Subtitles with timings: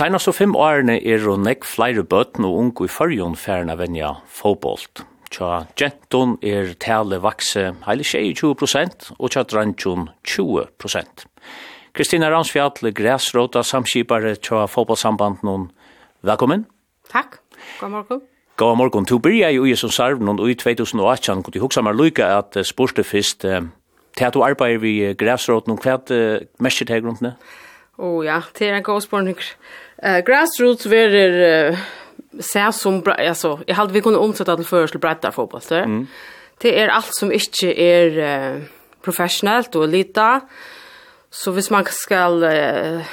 [0.00, 4.14] Senast og fem årene er og nekk flere bøtten og unge i førjon færna venja
[4.32, 5.02] fotbollt.
[5.28, 11.26] Tja genton er tale vakse heile 20 prosent og tja drantjon 20 prosent.
[11.92, 15.68] Kristina Ransfjall, græsråta samskipare tja fåbolsamband noen.
[16.24, 16.64] Velkommen.
[17.12, 17.42] Takk.
[17.84, 18.26] God morgen.
[18.56, 19.04] God morgen.
[19.04, 22.56] Du byrja jo i som sarv noen i 2018, kunne du huksa meg lykka at
[22.64, 26.16] spørste fyrst, til at du arbeider vi græsråta noen kvæt
[26.56, 27.36] mest her grunnene?
[28.00, 29.36] Å ja, det er en god spørning.
[30.00, 31.80] Uh, grassroots verður uh,
[32.40, 35.64] seg som, altså, jeg hade vi kunne omsette til først til bredda fotball.
[35.86, 36.04] Mm.
[36.62, 38.62] det er alt som ikke er uh,
[39.04, 40.40] professionellt og lita,
[41.30, 43.10] så hvis man skal, uh,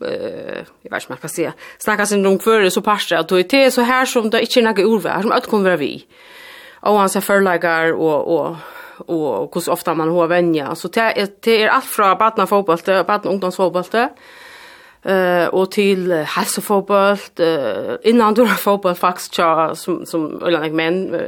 [0.00, 1.46] uh, jeg vet ikke man kan si,
[1.84, 4.68] snakka sin rom kvøre, så parser at det er så her som det ikke er
[4.70, 5.92] noe urvær, som alt kommer være vi,
[6.82, 11.28] og han ser forlager og, og og hur ofta man har vänja så det är,
[11.40, 13.84] det är allt från barna fotboll till barna ungdomsfotboll
[15.02, 17.16] eh och till hälsofotboll,
[18.02, 19.34] innan du har fotboll faktiskt
[19.74, 21.20] som som eller jag men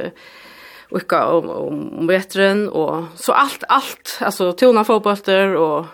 [0.89, 5.85] vilka om om, veteran och så allt allt alltså tona fotbollter och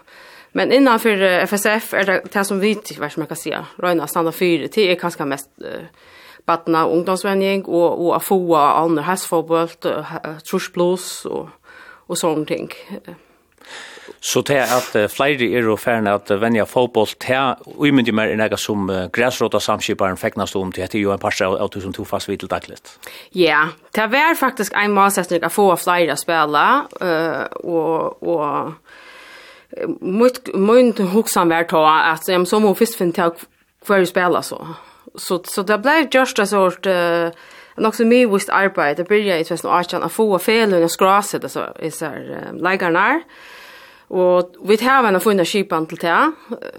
[0.51, 4.33] men innanför FSF är det det som vi tycker vad man kan säga Röna standard
[4.33, 5.85] fyra till är kanske mest uh,
[6.45, 9.67] barna och ungdomsvänning och och att få andra hälsofotboll,
[10.51, 11.49] trusblås och
[12.07, 12.69] och sånt ting.
[14.21, 18.31] Så det er at flere er og færre at vennja fotboll, det er umyndig mer
[18.33, 21.93] enn jeg som græsråta samskiparen feknast om til, det er jo en par av tusen
[21.93, 22.97] to fast vidt dagligt.
[23.35, 26.87] Ja, det er faktisk en målsetning å få flere spela,
[27.63, 28.73] og, og
[30.53, 31.83] mun hugsan vær ta
[32.13, 33.31] at jag som hon först finn till
[33.85, 34.67] kvar spela så.
[35.15, 37.29] Så så det blev just a sort uh,
[37.77, 38.93] nog så mycket visst arbete.
[38.93, 42.11] Det började i 2018 att få fel og skrasa det så är så
[42.53, 43.09] lägarna.
[43.09, 43.21] Eh
[44.07, 46.15] Og vi tar henne funnet skipen til det,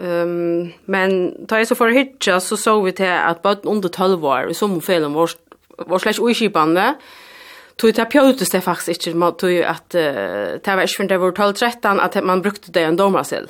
[0.01, 4.25] um, men da jeg så for hitja, så så vi til at bare under 12
[4.25, 5.35] år, i sommerfelen var,
[5.87, 6.95] var slags ui skipen det.
[7.79, 11.33] tog det pjøtes det faktisk ikke, tog at uh, det var ikke for det var
[11.33, 13.48] 12-13, at man brukte det en domarsild.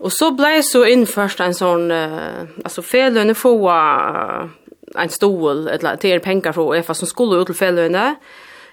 [0.00, 4.50] Og så ble så innførst en sånn, uh, altså felene få uh,
[5.00, 8.16] en stol, eller til penger fra EFA som skulle ut til felene,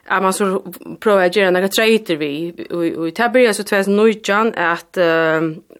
[0.09, 0.61] at man så
[1.01, 2.31] prova å gjøre noen treiter vi
[2.73, 4.97] Og i Tabrias så tvärs at att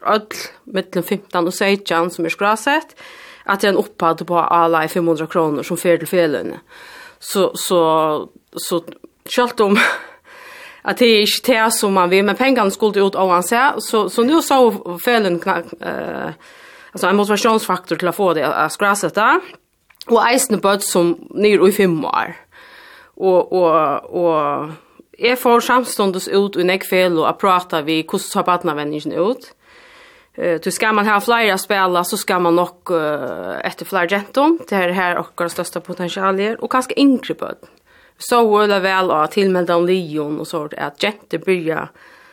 [0.02, 0.22] all
[0.64, 2.96] mellan 15 och 16 som är skrasett
[3.46, 6.54] att det er en uppad på alle 500 kronor som för til felen.
[7.20, 8.84] Så så så
[9.26, 9.78] selv om
[10.84, 14.24] att det är inte det som man vill men pengarna skulle ut ovanse så så
[14.24, 16.32] nu så felen uh,
[16.92, 19.42] alltså en motivationsfaktor till att få det att skrasetta
[20.08, 22.36] och eisne bud som nyr i fem år
[23.22, 24.72] og, og, og
[25.20, 29.52] er for samstundes ut i nekfel og prata vi hvordan tar badnavendingen ut.
[30.38, 34.60] Uh, du ska man ha flera spela så ska man nog uh, efter flera genton
[34.70, 37.52] det här här och har största potentialer och kanske yngre på.
[38.18, 41.90] Så väl väl att tillmälda om Leon och så att gente börja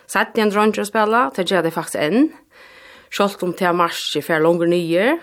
[0.07, 2.33] sätta en drunge spela till jag det faktiskt än.
[3.11, 5.19] Skolt om till mars i för långa nyer.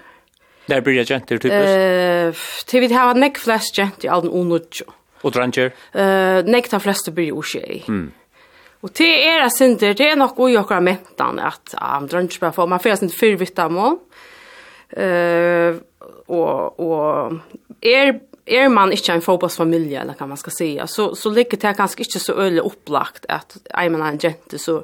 [0.66, 1.53] Där börjar gente typiskt.
[1.53, 2.34] Eh,
[2.66, 4.86] till vi har näck flash gente i all den onutjo.
[5.25, 5.74] Og dranger?
[5.96, 8.12] Uh, Nei, de fleste blir jo ikke Mm.
[8.86, 12.38] Og det er jeg synder, det er nok ui okra mentan at ah, um, dranger
[12.40, 13.97] bare får, man får sin fyrvitta mål.
[14.94, 15.80] Uh,
[16.30, 17.40] og, og
[17.81, 18.14] er,
[18.46, 22.06] er man ikke en fotballsfamilie, eller hva man skal si, så, så ligger det kanskje
[22.06, 24.84] ikke så øyelig opplagt at jeg mener en jente, så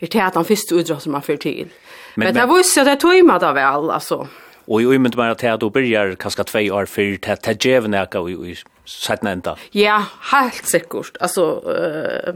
[0.00, 1.68] er det at han første utdrosser man fyrir til.
[2.16, 4.22] Men, men, men det viser at jeg tog meg da vel, altså.
[4.68, 8.22] Og i umynd meg at jeg da byrjar kanskje tvei år fyrir til, til djevneka
[8.22, 9.56] og i sett enda?
[9.72, 10.00] Ja,
[10.32, 11.16] helt sikkert.
[11.20, 12.34] Altså, uh,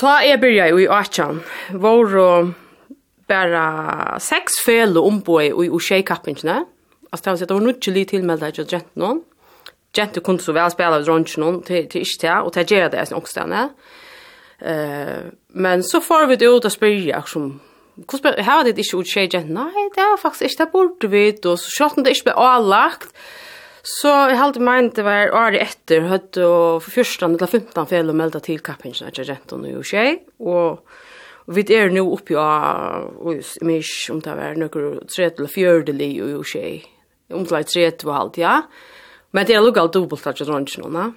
[0.00, 2.52] ta jeg byrja i Achan, hvor uh,
[3.30, 6.64] bare seks fele omboi i Ushei-kappingsene.
[7.12, 9.22] Altså, det var det var nødt litt tilmeldet ikke at jenten noen.
[9.96, 12.92] Jenten kunne så vel spela av dronjen noen til, til ikke det, og det gjør
[12.92, 13.64] det i sin åkstene.
[14.60, 17.60] Uh, men så får vi det ut og spyrja, som
[18.00, 19.50] Hvordan har det ikke utskjedd?
[19.52, 23.10] Nei, det var faktisk ikke, det burde vi, og så skjøtten det ikke ble avlagt.
[23.10, 23.49] Uh,
[23.86, 28.12] Så jeg halte meg det var året etter, høyt og for første til 15 fel
[28.12, 30.82] og melde til kappingen etter renten og skje, og
[31.50, 36.44] vi er nå oppe av, jeg mis om det var noen tredje eller fjørdelig og
[36.46, 36.66] skje,
[37.32, 38.54] om det var tredje og halvt, ja.
[39.32, 41.14] Men det er lukket alt dobbelt til røntgen,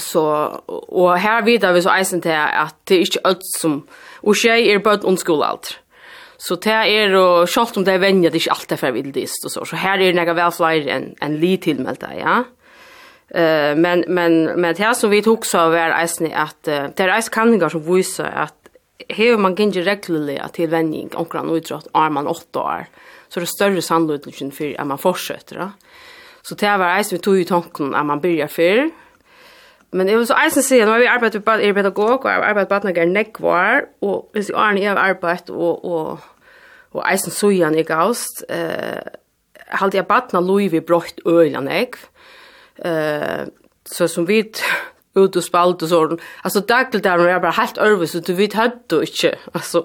[0.00, 0.22] Så,
[0.70, 3.82] og her vidar vi så eisen til at det er ikke alt som,
[4.22, 5.78] og skje er bare ondskole alt.
[6.38, 8.96] Så det er, og selv om det er venner, det er ikke alt det er
[8.96, 9.64] vildist og så.
[9.68, 12.42] Så her er det noe vel flere enn en li tilmeldte, ja.
[13.34, 17.14] Uh, men, men, men det som vi tok så var eisen at, uh, det er
[17.16, 18.54] eisen kanninger som viser at
[19.10, 22.84] hever man gynge regularlig til tilvenning omkring utrådt er man åtte år,
[23.28, 25.58] så det større sannløyden for at man fortsetter.
[25.58, 25.70] Da.
[26.44, 28.86] Så det var eisen vi tog i tanken at man begynner før,
[29.94, 32.40] Men jeg vil så eisen si, nå har vi arbeidet med er pedagog, og jeg
[32.40, 36.24] har arbeidet med badnager nekvar, og hvis jeg årene jeg har arbeidet, og, og,
[36.90, 38.98] og eisen sujan i gaust, eh,
[39.78, 42.08] halte jeg badna loiv i brøtt øylan ekv,
[42.84, 43.46] eh,
[43.86, 44.42] så som vi
[45.14, 48.34] ut og spalt og sånn, altså daglig der når jeg bare helt ærvis, så du
[48.34, 49.84] vet høyt og ikke, altså,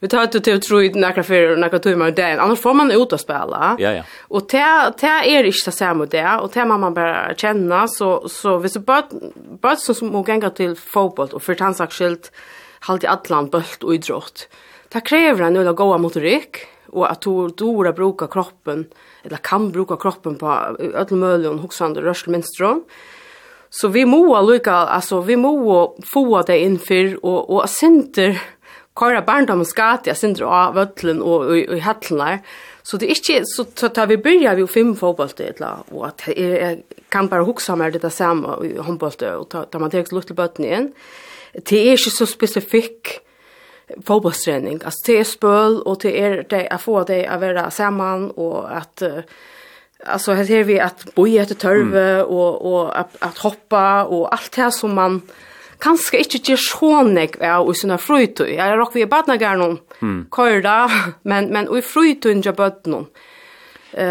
[0.00, 2.38] vi tar ut till tror inte några för och några timmar där.
[2.38, 3.76] Annars får man ut att spela.
[3.78, 4.02] Ja ja.
[4.28, 8.58] Och te te är det inte samma det och te man bara känna så så
[8.58, 9.02] vi så bara
[9.60, 12.32] bara som må gänga till fotboll och för tansaksskilt
[12.80, 14.48] halt i allan bult och idrott.
[14.88, 16.56] Det kräver en ulla goa motorik
[16.86, 18.86] och att du dora bruka kroppen
[19.22, 20.46] eller kan bruka kroppen på
[20.94, 22.84] öll möjliga huxande rörelsemönstron.
[23.70, 28.42] Så vi må lukka, alltså vi må få det in för och och center
[28.96, 32.38] køyra barndomens gati, jeg synder av vøtlen og i hattlen der.
[32.86, 35.52] så det er ikke, så, så tar vi byrja vi fem fotbollte,
[35.90, 39.90] og at jeg, kan bare huksa meg det samme i håndbollte, og tar ta man
[39.90, 40.92] tekst lutt til bøtten igjen,
[41.56, 43.16] det er ikke så spesifikk
[44.06, 44.80] fotbollstrening.
[44.84, 48.76] Altså, det er spøl, og det er det å få dig att vara samman och
[48.76, 49.02] att
[50.04, 52.26] alltså här ser vi att i efter törve mm.
[52.26, 55.22] och och att, att hoppa och allt det som man
[55.82, 58.48] kanskje ikke gjør så nek er og sånne frøytøy.
[58.54, 60.20] Jeg er råk vi i badnager noen, mm.
[60.34, 60.76] køyre
[61.28, 63.08] men, men og i frøytøy gjør bøtt noen.
[63.96, 64.02] Uh,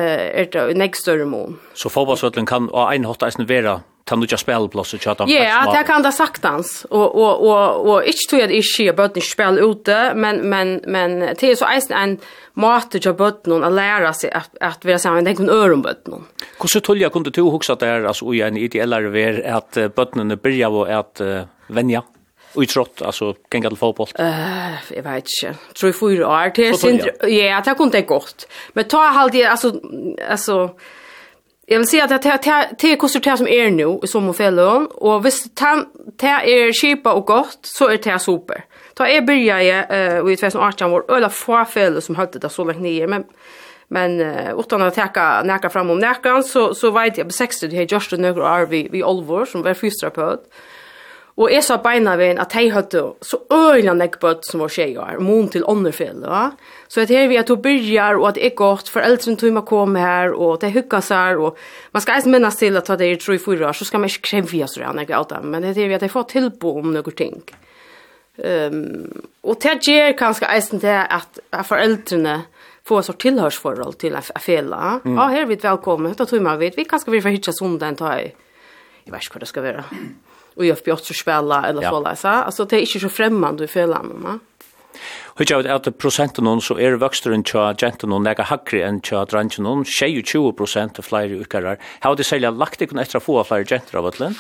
[0.42, 1.60] er det i nekstørre mån.
[1.78, 5.26] Så fotballsøtlen kan av en hatt eisen være ta nu jag spel plus så chatta.
[5.28, 8.96] Ja, det kan det saktans och och och och inte tror jag det är shit
[8.96, 12.18] bara inte spel ute men men men det är så eisen en
[12.54, 16.08] mat jag bort någon att lära sig att att vi samman den kan öron bort
[16.08, 16.26] någon.
[16.62, 19.78] Hur så tull jag kunde tro huxa det här alltså i en ideellare ver att
[19.96, 21.22] bötnen börjar och att
[21.68, 22.04] vänja
[22.66, 24.08] trott alltså kan till fotboll.
[24.20, 25.58] Eh, jag vet inte.
[25.80, 28.48] Tror jag fyra år till sin ja, det kunde det gott.
[28.74, 29.82] Men ta halt alltså
[30.30, 30.70] alltså
[31.68, 34.88] Jag vill säga att det är det kostar det som är nu i som fällon
[34.88, 35.62] och visst
[36.16, 38.66] det är cheapa och gott så är det super.
[38.94, 42.82] Ta är börja jag i 2018 var öla få fällor som hade det så långt
[42.82, 43.24] ner men
[43.88, 44.22] men
[44.60, 47.94] utan att täcka näka fram om näkan så så vet jag på 60 det är
[47.94, 50.40] just några år vi vi Olvor som var fysioterapeut.
[51.36, 55.50] Og jeg sa beina veien at jeg hadde så øyne nekkbøtt som var tjejer, mon
[55.52, 56.46] til ånderfell, va?
[56.88, 59.66] Så jeg tenker vi at hun byrjar, og at det er godt, foreldrene tog meg
[59.68, 61.60] komme her, og det hukka seg, og
[61.92, 64.30] man skal eisen minnes til at det er tro i fyra, så skal man ikke
[64.30, 66.94] kreve oss rann, ikke alt det, men det tenker vi at jeg får tilbo om
[66.96, 67.36] noen ting.
[68.36, 72.38] Um, og det gjør kanskje eisen til at, at foreldrene
[72.88, 75.00] får et sort tilhørsforhold til en fela.
[75.04, 75.18] Mm.
[75.18, 77.76] Ja, her er vi velkommen, da tog meg vidt, vi kanskje vil få hitja sånn
[77.82, 78.32] den i,
[79.04, 79.86] jeg vet ikke hva det skal være.
[79.92, 80.16] Mm
[80.56, 82.30] och jag spjort så spela eller så läsa.
[82.30, 84.40] Alltså det är inte så främmande i fällan, va?
[85.38, 89.02] Hur jag vet att procenten någon så är vuxen tja genten någon lägga hackri än
[89.02, 91.80] tja dranchen hon 20% av flyr ukarar.
[92.02, 94.36] Hur det sälja lagt det kunna extra få flyr gentle av atlen.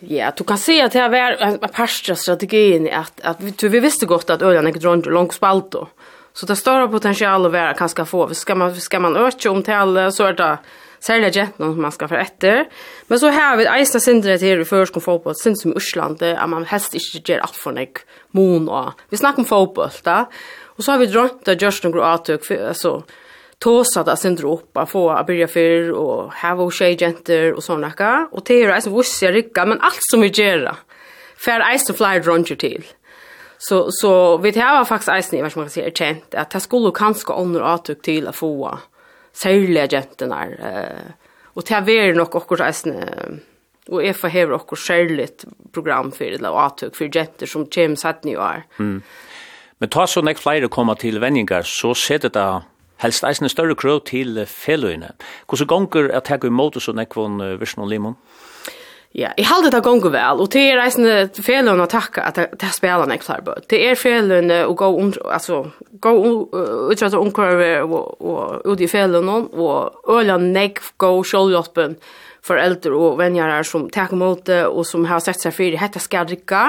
[0.00, 4.06] Ja, du kan se att det är en parstra strategin att att vi, vi visste
[4.06, 5.88] gott att ölen är drunch långt spalt då.
[6.32, 8.34] Så det större potential att vara kanske få.
[8.34, 10.58] Ska man ska man öka om till så är det
[11.04, 12.64] særlig gentene som man skal for etter.
[13.08, 16.50] Men så har vi eisne sindere til i førskom fotball, sindere som i Osland, at
[16.50, 18.02] man helst ikke gjør alt for nek
[18.36, 18.98] mon og.
[19.10, 20.24] Vi snakker om fotball da,
[20.76, 23.00] og så har vi drømt av Justin Gro Atøk, altså,
[23.62, 27.90] tåsa da sindere opp, få å begynne fyr, og hava og tjej jenter, og sånne
[28.30, 30.76] Og det er eisne vussi rikka, men alt som vi gjør,
[31.36, 32.86] fer eisne flere dronjer til.
[33.58, 36.52] Så, så vi har faktisk eisen i hva som man kan si er kjent, at
[36.54, 38.52] det skulle kanskje ånder avtøk til å få
[39.38, 41.14] særlige jentene her.
[41.54, 43.38] Og til å være nok akkurat reisende,
[43.88, 45.28] og jeg får heve akkurat særlig
[45.74, 48.66] program for det, og atøk for jenter som kommer sett nye år.
[48.78, 48.98] Mm.
[49.78, 52.64] Men ta så nek flere kommer til vendinger, så ser det da
[53.02, 55.12] helst eisende større krøv til feløyene.
[55.46, 58.18] Hvordan gonger er teg imot så nek von Vishnu Limon?
[58.18, 58.74] Ja.
[59.16, 62.66] Ja, i halde det gongu vel, og det er reisende felene å takke at det
[62.66, 63.54] er spelene jeg klarer på.
[63.72, 65.62] Det er felene å gå om, altså,
[66.04, 66.12] gå
[66.92, 71.96] utrett og omkvarver og ut i felene, og øla negg gå kjølhjelpen
[72.44, 76.04] for eldre og venner som takker mot det, og som har sett seg fyrir, hette
[76.04, 76.68] skal drikka.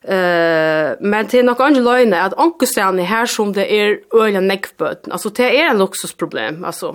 [0.00, 4.70] Uh, men det er nok andre løgne at ankerstene her som det er øla negg
[4.80, 6.94] bøten, altså det er en luksusproblem, altså,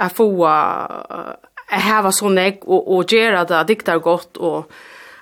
[0.00, 0.36] jeg får...
[0.48, 1.32] Uh,
[1.80, 4.64] hava så nek og, og gera det diktar godt og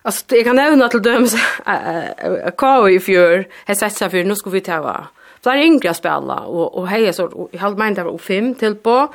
[0.02, 1.34] Alltså det kan nämna till döms
[1.66, 5.06] a kau if you're har sett sig för nu ska vi ta
[5.42, 9.08] Fler yngre spela och och hej så i halv mind där fem till på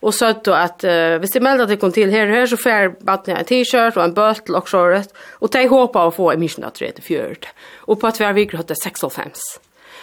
[0.00, 3.04] och så att att uh, visst det melda det kom till här här så får
[3.04, 5.08] vattnet en t-shirt och en böttel och shorts
[5.40, 8.72] och ta hoppa och få emission att det fjärd och på att vi har vikrat
[8.82, 9.30] 6 och 5.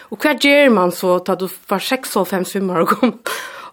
[0.08, 3.18] Och vad gör man så att du får 6 och 5 svimmar och kom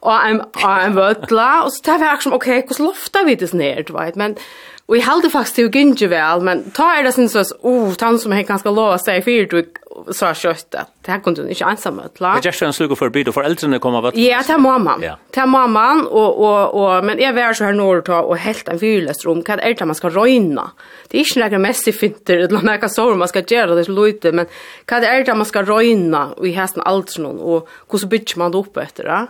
[0.03, 3.36] og en, og en vødla, og så tar vi akkurat som, ok, hvordan lofta vi
[3.39, 4.36] det ned, du vet, men,
[4.83, 7.93] og jeg heldig faktisk til å gynge vel, men ta er det sin sås, oh,
[8.01, 11.36] han som jeg ganske lov å si fyrt, du så kjøtt, att det her kunne
[11.36, 12.33] du ikke ensam vødla.
[12.33, 14.19] Men Gjerst er en slugge for byd, og foreldrene kommer vødla?
[14.19, 17.77] Ja, det er mamman, det er mamman, og, og, og, men jeg var så her
[17.77, 20.67] når ta, og helt en fyrlest rom, hva er det man skal røyna?
[21.07, 23.95] Det er ikke noen mest i finter, eller noen sår man skal gjøre det så
[23.95, 24.51] lite, men
[24.89, 28.51] hva er det man skal røyna, og i hesten alt sånn, og hvordan bitch man
[28.51, 29.25] det opp etter det?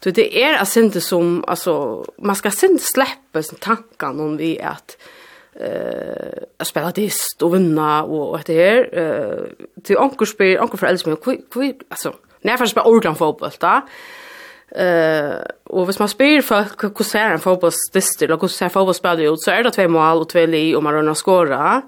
[0.00, 4.60] Så det är alltså inte som alltså man ska sen släppa sin tankar om vi
[4.60, 4.96] att
[5.60, 9.44] eh att spela dist och vinna och och det är eh
[9.82, 13.82] till onkel spel onkel för älskar mig kvi alltså när jag spelar ordlan fotboll då
[14.70, 15.34] Eh
[15.64, 19.40] och hvis man spyr för hur ser en fotbollsdist eller hur ser fotbollsspelare ut?
[19.40, 21.82] Så är det två mål och två li och man rör skora.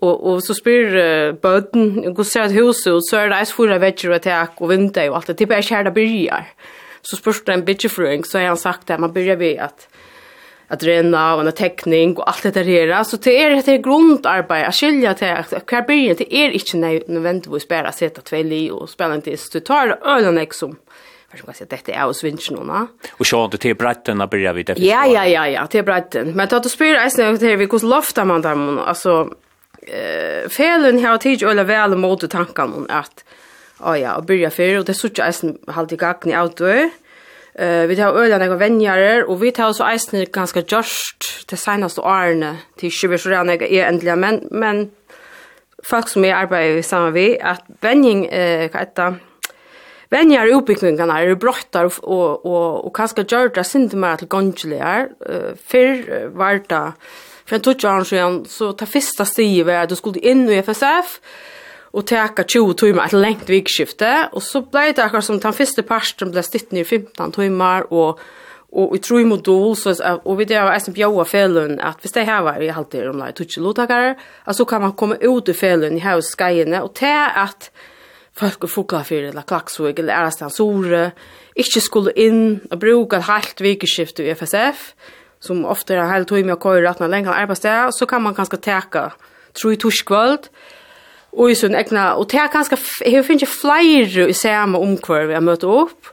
[0.00, 3.04] Och och så spyr uh, böden hur ser det hus ut?
[3.04, 5.34] Så är det ice fyra vetter och attack och vinter och allt det.
[5.34, 6.38] Typ är skärda byrjar.
[6.38, 9.88] Eh så spørste en bitchefrøing så har han sagt att man börjar vi att
[10.68, 14.66] att renna och en teckning och allt det där så det är er det grundarbete
[14.66, 18.90] att skilja till att karbin det är inte nödvändigt att spela sätta två li och
[18.90, 20.76] spela inte så tar ölen liksom
[21.30, 22.86] för som säga detta är osvinch nu va
[23.18, 26.32] och så det till bretten att börja vid det ja ja ja ja till bretten.
[26.34, 29.28] men att du spelar är det vi kus lofta man där alltså
[29.86, 33.23] eh felen har tid eller väl mot tankarna att
[33.80, 36.68] oh ja, og byrja fyrir, og det sutt jo eisen halde i gagni av du.
[37.54, 42.02] Uh, vi tar øyla nega venjarer, og vi tar også eisen ganska gjørst til senaste
[42.02, 44.90] årene, til 20 så rann jeg er endelig, men, men
[45.84, 49.22] folk som jeg arbeider sammen vi, at venjing, uh, hva etter,
[50.14, 55.08] Venjar utbyggningarna er brottar og, og, og, og kanskje gjør det sindi mer til gongeligar.
[55.26, 56.82] Uh, fyrr var det,
[57.48, 61.18] for en så ta fyrsta stivet, du skulle inn i FSF,
[61.94, 65.84] og teka 20 timmar et lengt vikskifte, og så blei det akkurat som den første
[65.86, 68.18] parten blev stitt ned 15 timmar og
[68.74, 72.26] og i tru modul så og vi det har som bjóa felun at hvis det
[72.26, 74.16] her i halt det om lite touch lotakar
[74.68, 77.70] kan man komme ut i felun i haus skajene og te at
[78.32, 81.12] folk og fugla fyrir eller klaksvig eller erastan sore
[81.54, 84.94] ikkje skulle inn og bruka halt vikskifte i FSF
[85.40, 87.54] som ofte er helt tøy med å køyre at man lenger
[87.92, 89.12] så kan man kanskje teka
[89.54, 90.48] tror i torskvöld,
[91.34, 95.26] og i sin egna, og det er ganske, jeg finner ikke flere i samme omkvar
[95.28, 96.12] vi har møtt opp,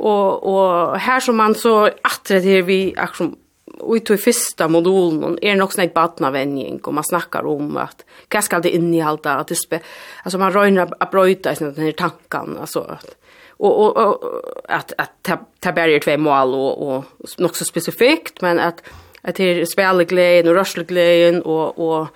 [0.00, 3.38] og, og her som man så atre til vi akkurat
[3.80, 8.02] Og i tog første modulen er nok sånn et badnavenning, og man snakkar om at
[8.28, 9.78] hva skal det innehalda, at det spe,
[10.24, 13.14] altså man røyner å brøyta i denne tanken, altså at,
[13.56, 15.32] og, og, og at, at
[15.64, 18.82] det bare er tve mål, og, og nok så spesifikt, men at,
[19.22, 22.10] at det er spillegleien og rørslegleien, og, og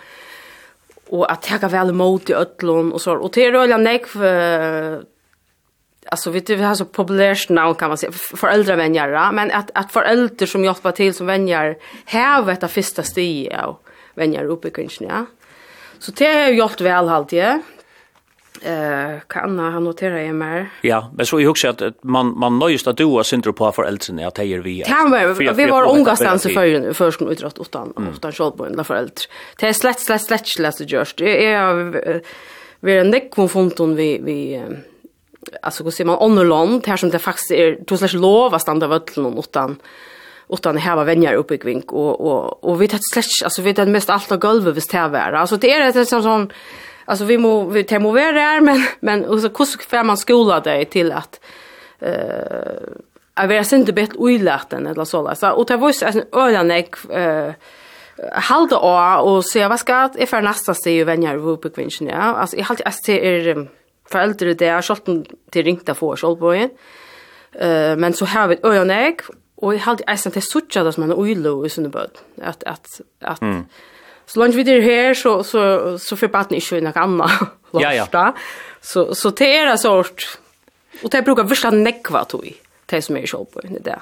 [1.12, 3.16] og at jeg vel imot i ødlån og så.
[3.18, 4.16] Og til røyla nekv,
[6.06, 9.32] alltså vet du, vi har så populärt nu kan man säga, föräldravänjar, ja?
[9.32, 13.76] men att, att föräldrar som hjälper till som vänner här vet av första stiget av
[14.14, 15.08] vänjar uppe i kunskap.
[15.08, 15.26] Ja?
[15.98, 17.62] Så det har jag gjort väl alltid,
[18.62, 20.70] eh kan han notera i mer.
[20.82, 24.26] Ja, men så i också att man man nöjst att doa syndro på för föräldrarna
[24.26, 24.84] att hejer vi.
[25.56, 29.12] Vi var unga stans för förskolan utrått utan utan skuld på för föräldrar.
[29.60, 31.14] Det är slett slett slett slett så.
[31.16, 32.22] Det är
[32.80, 34.62] vi är näck konfronton vi vi
[35.62, 38.86] alltså går ser man onnorland här som det faktiskt är då slash lov att stanna
[38.86, 39.76] och utan
[40.48, 43.72] utan här var vänner uppe i kvink och och och vi vet slash alltså vi
[43.72, 45.32] det mest allt av golvet visst här var.
[45.32, 46.52] Alltså det är det som sån
[47.04, 50.16] alltså vi må vi tar må vara där men men och så hur ska man
[50.16, 51.40] skola dig till att
[52.00, 52.96] eh uh,
[53.34, 57.54] att vara sent bättre oiläten eller så där så och det var en ölan eh
[58.32, 60.28] halda og og se hva skal jeg?
[60.28, 62.34] For neste sted jo venner hvor på kvinnen ja?
[62.40, 63.66] Altså jeg halte att er
[64.12, 66.70] foreldre det er skjolten til ringta for skjoldboyen
[67.60, 69.16] eh men så har vi øyne
[69.64, 72.22] og jeg halte jeg til suttja det som en uilo i sunne bød.
[72.42, 73.64] At at at mm
[74.26, 77.30] så långt vi är här så så så får är inte något annat.
[77.72, 78.34] Ja ja.
[78.80, 80.38] Så så det är en sort
[81.02, 82.52] och det brukar första nekva tog
[82.86, 83.98] det som är så på det där.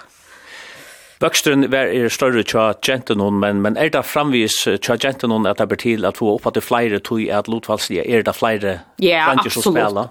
[1.23, 4.53] Bøkstrøn är er større tja gentenon, men, men är det framvis
[4.83, 8.03] tja gentenon att det blir til att få upp att det flyger tog att Lotvalslige,
[8.09, 8.79] är det flyger.
[8.99, 9.37] Ja,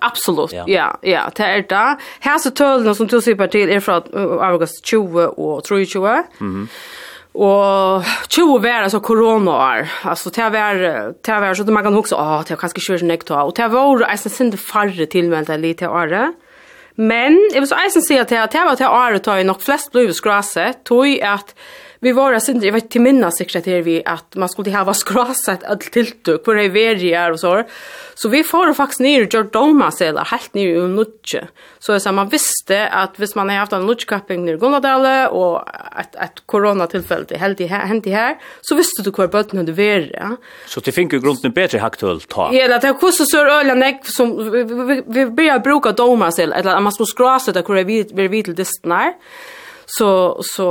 [0.01, 0.53] absolut.
[0.53, 1.98] ja, ja, ja det är det.
[2.20, 4.03] Hese tølene som du ser på till är från
[4.41, 6.24] august 20 och 23.
[6.39, 6.68] Mm.
[7.34, 12.18] Och 20 var altså til å være, til å være så man kan huske, också
[12.20, 13.36] ah det kanske kör snäkt då.
[13.36, 16.36] Och det var alltså sinde farre tillmälta lite året.
[16.96, 19.92] Men jeg vil så eisen säga att det var til året tar i nog flest
[19.92, 21.56] blod skrase, Tog at
[22.03, 25.77] vi var sen jag vet till minna sekreterare vi att man skulle ha skrasat all
[25.77, 27.63] tilltök på reverier och så.
[28.15, 31.48] Så vi får faktiskt ner Jordoma selar helt ner i Nutche.
[31.79, 36.15] Så så man visste att hvis man har haft en Nutchekapping ner Gonadale och ett
[36.15, 39.72] ett corona tillfälle det helt i hänt i här så visste du kvar bötten hade
[40.13, 40.36] ja
[40.67, 42.53] Så det fick ju grunden bättre haktull ta.
[42.53, 44.63] Ja, det kostar så ölen neck som vi
[45.08, 49.13] vi börjar bruka Doma sel eller man skulle skrasa det kvar vi vi det distnar
[49.98, 50.67] så så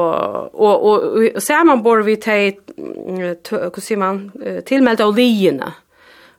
[0.53, 4.33] och och, ser man borde vi ta hur ser man
[4.67, 5.15] tillmälta och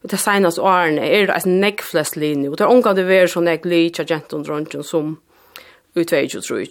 [0.03, 3.45] och det signas arne är det en neckflest linje och det omgår det är sån
[3.45, 5.17] där glitch agent och drunchen som
[5.95, 6.67] utväg tror jag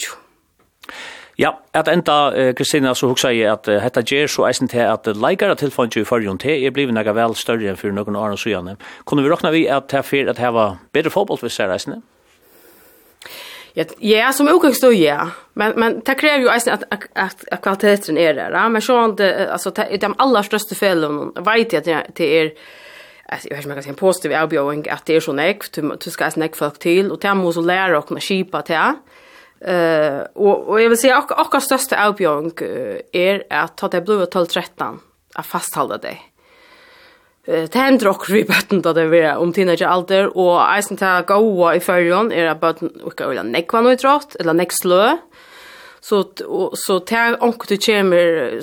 [1.36, 4.78] Ja, at enda eh, Kristina så hugsa jeg at uh, hetta gjer så eisen til
[4.78, 8.16] at uh, leikara tilfangi i fyrjon til er blivin nega vel større enn fyrir noen
[8.16, 8.76] åren sujane.
[9.04, 12.02] Kunne vi råkna vi at her fyrir at heva bedre fotbollsvisser eisene?
[12.02, 12.19] Ja.
[13.72, 15.28] Ja, ja som också står ja.
[15.52, 18.50] Men men det kräver ju alltså att att, att, kvaliteten är där.
[18.50, 18.68] Ja?
[18.68, 22.52] Men så inte alltså de allra största felen vet jag att det är
[23.28, 25.62] alltså jag vet inte man kan säga en positiv outgoing att det är så näck
[26.04, 28.76] du ska näck folk till och det måste lära och kunna skipa till.
[29.60, 32.52] Eh och och jag vill säga och och största outgoing
[33.12, 35.00] är att ta det blå 12 13
[35.34, 36.18] att fasthålla det.
[37.46, 41.72] Det hender okkur i bøtten da det vera om teenage alder, og eisen til gaua
[41.78, 45.16] i fyrjon er at bøtten ikke vil nekva noe trått, eller nek slø.
[46.04, 46.22] Så,
[46.76, 48.60] så til onkur du kommer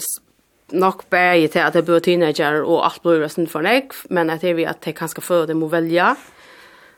[0.77, 4.41] nok bæg til at det blir teenager og alt blir resten for nek, men at
[4.43, 6.09] det er vi at det kan skal før dem å velge.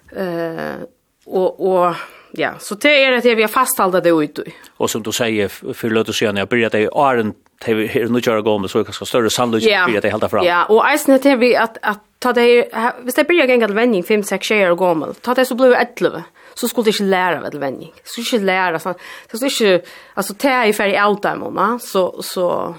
[0.10, 0.88] Uh,
[1.30, 4.42] og, og ja, så det er at det vi har fasthaldet det ut.
[4.80, 8.08] Og som du sier, for løte siden, jeg bryr at det er åren det är
[8.10, 9.90] nu gör gå med så kanske större yeah.
[9.90, 10.46] för att det håller fram.
[10.46, 12.70] Ja, och isen heter vi att att ta det
[13.04, 15.16] hvis det blir gängat vändning 5 6 tjejer och gammal.
[15.16, 16.24] Ta det så blir 11
[16.54, 17.94] så skulle det inte lära vad vändning.
[18.04, 18.94] Så inte lära så
[19.32, 22.76] så skulle inte alltså det är färdig allt där mamma så så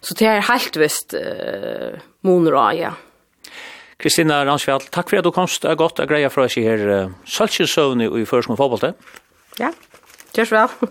[0.00, 2.92] så det är helt visst uh, monra ja.
[3.96, 5.62] Kristina Ransfjall, takk for at du komst.
[5.62, 8.98] Det er godt å greie fra oss her uh, Salsjøsøvn i førskolen fotbollet.
[9.60, 9.70] Ja,
[10.34, 10.90] kjørs vel.